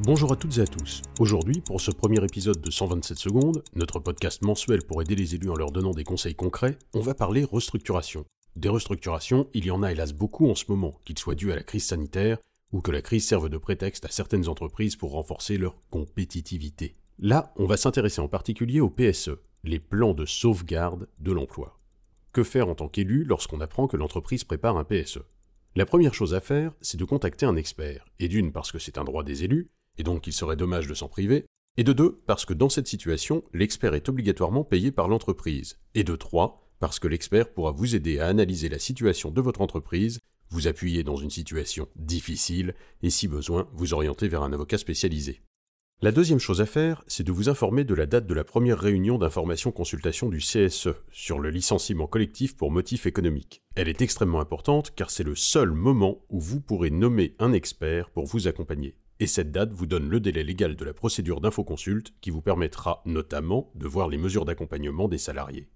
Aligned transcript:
Bonjour 0.00 0.32
à 0.32 0.36
toutes 0.36 0.58
et 0.58 0.62
à 0.62 0.66
tous. 0.66 1.02
Aujourd'hui, 1.20 1.60
pour 1.60 1.80
ce 1.80 1.92
premier 1.92 2.22
épisode 2.24 2.60
de 2.60 2.70
127 2.70 3.16
secondes, 3.16 3.62
notre 3.76 4.00
podcast 4.00 4.42
mensuel 4.42 4.82
pour 4.82 5.00
aider 5.00 5.14
les 5.14 5.36
élus 5.36 5.50
en 5.50 5.54
leur 5.54 5.70
donnant 5.70 5.92
des 5.92 6.02
conseils 6.02 6.34
concrets, 6.34 6.76
on 6.94 7.00
va 7.00 7.14
parler 7.14 7.44
restructuration. 7.44 8.24
Des 8.56 8.68
restructurations, 8.68 9.48
il 9.54 9.64
y 9.64 9.70
en 9.70 9.84
a 9.84 9.92
hélas 9.92 10.12
beaucoup 10.12 10.50
en 10.50 10.56
ce 10.56 10.64
moment, 10.68 10.98
qu'ils 11.04 11.18
soient 11.18 11.36
dus 11.36 11.52
à 11.52 11.54
la 11.54 11.62
crise 11.62 11.84
sanitaire 11.84 12.38
ou 12.72 12.80
que 12.80 12.90
la 12.90 13.02
crise 13.02 13.24
serve 13.24 13.48
de 13.48 13.56
prétexte 13.56 14.04
à 14.04 14.10
certaines 14.10 14.48
entreprises 14.48 14.96
pour 14.96 15.12
renforcer 15.12 15.58
leur 15.58 15.76
compétitivité. 15.90 16.96
Là, 17.20 17.52
on 17.54 17.66
va 17.66 17.76
s'intéresser 17.76 18.20
en 18.20 18.28
particulier 18.28 18.80
au 18.80 18.90
PSE, 18.90 19.38
les 19.62 19.78
plans 19.78 20.12
de 20.12 20.26
sauvegarde 20.26 21.08
de 21.20 21.30
l'emploi. 21.30 21.78
Que 22.32 22.42
faire 22.42 22.68
en 22.68 22.74
tant 22.74 22.88
qu'élu 22.88 23.22
lorsqu'on 23.22 23.60
apprend 23.60 23.86
que 23.86 23.96
l'entreprise 23.96 24.42
prépare 24.42 24.76
un 24.76 24.84
PSE 24.84 25.20
La 25.76 25.86
première 25.86 26.14
chose 26.14 26.34
à 26.34 26.40
faire, 26.40 26.72
c'est 26.80 26.98
de 26.98 27.04
contacter 27.04 27.46
un 27.46 27.54
expert, 27.54 28.04
et 28.18 28.26
d'une 28.26 28.50
parce 28.50 28.72
que 28.72 28.80
c'est 28.80 28.98
un 28.98 29.04
droit 29.04 29.22
des 29.22 29.44
élus, 29.44 29.70
et 29.98 30.02
donc 30.02 30.26
il 30.26 30.32
serait 30.32 30.56
dommage 30.56 30.86
de 30.86 30.94
s'en 30.94 31.08
priver, 31.08 31.46
et 31.76 31.84
de 31.84 31.92
deux, 31.92 32.22
parce 32.26 32.44
que 32.44 32.54
dans 32.54 32.68
cette 32.68 32.86
situation, 32.86 33.42
l'expert 33.52 33.94
est 33.94 34.08
obligatoirement 34.08 34.64
payé 34.64 34.92
par 34.92 35.08
l'entreprise, 35.08 35.78
et 35.94 36.04
de 36.04 36.14
trois, 36.14 36.70
parce 36.78 36.98
que 36.98 37.08
l'expert 37.08 37.52
pourra 37.52 37.72
vous 37.72 37.96
aider 37.96 38.18
à 38.20 38.26
analyser 38.26 38.68
la 38.68 38.78
situation 38.78 39.30
de 39.30 39.40
votre 39.40 39.60
entreprise, 39.60 40.20
vous 40.50 40.68
appuyer 40.68 41.02
dans 41.02 41.16
une 41.16 41.30
situation 41.30 41.88
difficile, 41.96 42.74
et 43.02 43.10
si 43.10 43.26
besoin, 43.26 43.68
vous 43.72 43.92
orienter 43.92 44.28
vers 44.28 44.42
un 44.42 44.52
avocat 44.52 44.78
spécialisé. 44.78 45.42
La 46.02 46.12
deuxième 46.12 46.38
chose 46.38 46.60
à 46.60 46.66
faire, 46.66 47.02
c'est 47.06 47.24
de 47.24 47.32
vous 47.32 47.48
informer 47.48 47.84
de 47.84 47.94
la 47.94 48.06
date 48.06 48.26
de 48.26 48.34
la 48.34 48.44
première 48.44 48.78
réunion 48.78 49.16
d'information-consultation 49.16 50.28
du 50.28 50.38
CSE 50.38 50.88
sur 51.10 51.38
le 51.38 51.50
licenciement 51.50 52.06
collectif 52.06 52.56
pour 52.56 52.70
motif 52.70 53.06
économique. 53.06 53.62
Elle 53.74 53.88
est 53.88 54.02
extrêmement 54.02 54.40
importante 54.40 54.92
car 54.94 55.10
c'est 55.10 55.22
le 55.22 55.34
seul 55.34 55.70
moment 55.70 56.24
où 56.28 56.40
vous 56.40 56.60
pourrez 56.60 56.90
nommer 56.90 57.34
un 57.38 57.52
expert 57.52 58.10
pour 58.10 58.26
vous 58.26 58.48
accompagner 58.48 58.96
et 59.20 59.26
cette 59.26 59.52
date 59.52 59.72
vous 59.72 59.86
donne 59.86 60.08
le 60.08 60.20
délai 60.20 60.42
légal 60.42 60.76
de 60.76 60.84
la 60.84 60.92
procédure 60.92 61.40
d'infoconsulte 61.40 62.14
qui 62.20 62.30
vous 62.30 62.42
permettra 62.42 63.02
notamment 63.06 63.70
de 63.74 63.86
voir 63.86 64.08
les 64.08 64.18
mesures 64.18 64.44
d'accompagnement 64.44 65.08
des 65.08 65.18
salariés. 65.18 65.68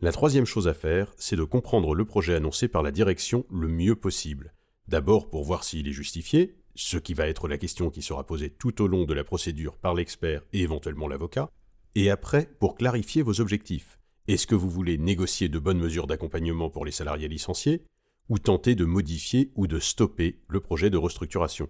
La 0.00 0.12
troisième 0.12 0.46
chose 0.46 0.66
à 0.66 0.74
faire, 0.74 1.12
c'est 1.16 1.36
de 1.36 1.44
comprendre 1.44 1.94
le 1.94 2.04
projet 2.04 2.34
annoncé 2.34 2.68
par 2.68 2.82
la 2.82 2.90
direction 2.90 3.44
le 3.50 3.68
mieux 3.68 3.96
possible. 3.96 4.54
D'abord 4.88 5.28
pour 5.28 5.44
voir 5.44 5.62
s'il 5.62 5.88
est 5.88 5.92
justifié, 5.92 6.56
ce 6.74 6.96
qui 6.96 7.14
va 7.14 7.28
être 7.28 7.48
la 7.48 7.58
question 7.58 7.90
qui 7.90 8.02
sera 8.02 8.24
posée 8.24 8.50
tout 8.50 8.80
au 8.80 8.86
long 8.86 9.04
de 9.04 9.14
la 9.14 9.24
procédure 9.24 9.76
par 9.76 9.94
l'expert 9.94 10.42
et 10.52 10.62
éventuellement 10.62 11.06
l'avocat, 11.06 11.50
et 11.94 12.10
après 12.10 12.50
pour 12.58 12.76
clarifier 12.76 13.22
vos 13.22 13.40
objectifs. 13.40 13.98
Est-ce 14.26 14.46
que 14.46 14.54
vous 14.54 14.70
voulez 14.70 14.96
négocier 14.96 15.48
de 15.48 15.58
bonnes 15.58 15.78
mesures 15.78 16.06
d'accompagnement 16.06 16.70
pour 16.70 16.84
les 16.84 16.92
salariés 16.92 17.28
licenciés, 17.28 17.82
ou 18.28 18.38
tenter 18.38 18.74
de 18.74 18.84
modifier 18.84 19.50
ou 19.54 19.66
de 19.66 19.80
stopper 19.80 20.40
le 20.48 20.60
projet 20.60 20.88
de 20.88 20.96
restructuration? 20.96 21.68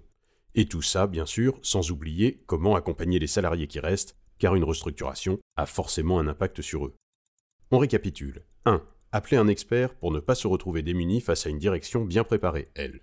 Et 0.55 0.67
tout 0.67 0.83
ça, 0.83 1.07
bien 1.07 1.27
sûr, 1.27 1.59
sans 1.63 1.91
oublier 1.91 2.43
comment 2.47 2.75
accompagner 2.75 3.19
les 3.19 3.27
salariés 3.27 3.67
qui 3.67 3.81
restent, 3.81 4.17
car 4.39 4.55
une 4.55 4.65
restructuration 4.65 5.39
a 5.57 5.67
forcément 5.67 6.19
un 6.19 6.27
impact 6.27 6.63
sur 6.63 6.87
eux. 6.87 6.95
On 7.71 7.79
récapitule. 7.79 8.45
1. 8.65 8.83
Appelez 9.13 9.37
un 9.37 9.49
expert 9.49 9.95
pour 9.95 10.13
ne 10.13 10.21
pas 10.21 10.35
se 10.35 10.47
retrouver 10.47 10.83
démuni 10.83 11.21
face 11.21 11.47
à 11.47 11.51
une 11.51 11.59
direction 11.59 12.05
bien 12.05 12.25
préparée, 12.25 12.69
elle. 12.75 13.01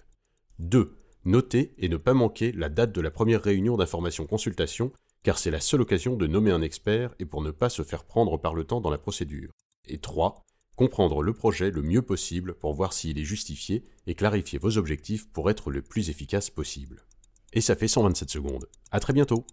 2. 0.60 0.98
Notez 1.26 1.74
et 1.78 1.90
ne 1.90 1.98
pas 1.98 2.14
manquer 2.14 2.52
la 2.52 2.70
date 2.70 2.94
de 2.94 3.02
la 3.02 3.12
première 3.12 3.44
réunion 3.44 3.78
d'information-consultation, 3.78 4.92
car 5.24 5.38
c'est 5.38 5.52
la 5.52 5.60
seule 5.60 5.82
occasion 5.82 6.16
de 6.16 6.28
nommer 6.28 6.52
un 6.52 6.62
expert 6.62 7.14
et 7.20 7.26
pour 7.26 7.42
ne 7.42 7.52
pas 7.52 7.70
se 7.70 7.84
faire 7.84 8.06
prendre 8.06 8.38
par 8.38 8.56
le 8.56 8.64
temps 8.64 8.82
dans 8.82 8.90
la 8.90 8.98
procédure. 8.98 9.52
Et 9.88 9.98
3. 10.00 10.42
Comprendre 10.76 11.24
le 11.24 11.34
projet 11.34 11.72
le 11.72 11.82
mieux 11.82 12.02
possible 12.02 12.54
pour 12.54 12.74
voir 12.74 12.94
s'il 12.94 13.20
est 13.20 13.24
justifié 13.24 13.84
et 14.06 14.16
clarifier 14.16 14.60
vos 14.60 14.78
objectifs 14.78 15.30
pour 15.32 15.50
être 15.50 15.72
le 15.72 15.82
plus 15.82 16.10
efficace 16.10 16.50
possible. 16.50 17.07
Et 17.58 17.62
ça 17.62 17.76
fait 17.76 17.88
127 17.88 18.30
secondes. 18.30 18.68
À 18.92 19.00
très 19.00 19.14
bientôt 19.14 19.44